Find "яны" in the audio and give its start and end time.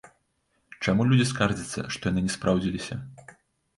2.13-2.25